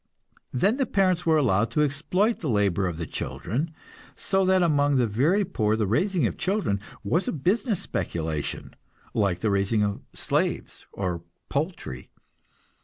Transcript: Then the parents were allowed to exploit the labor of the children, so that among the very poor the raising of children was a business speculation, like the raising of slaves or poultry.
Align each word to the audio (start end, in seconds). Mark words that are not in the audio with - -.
Then 0.51 0.77
the 0.77 0.87
parents 0.87 1.27
were 1.27 1.37
allowed 1.37 1.69
to 1.69 1.83
exploit 1.83 2.39
the 2.39 2.49
labor 2.49 2.87
of 2.87 2.97
the 2.97 3.05
children, 3.05 3.69
so 4.15 4.43
that 4.45 4.63
among 4.63 4.95
the 4.95 5.05
very 5.05 5.45
poor 5.45 5.75
the 5.75 5.85
raising 5.85 6.25
of 6.25 6.39
children 6.39 6.79
was 7.03 7.27
a 7.27 7.31
business 7.31 7.81
speculation, 7.83 8.75
like 9.13 9.41
the 9.41 9.51
raising 9.51 9.83
of 9.83 10.01
slaves 10.11 10.87
or 10.91 11.21
poultry. 11.49 12.09